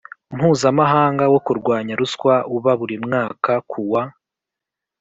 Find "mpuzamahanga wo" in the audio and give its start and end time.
0.35-1.39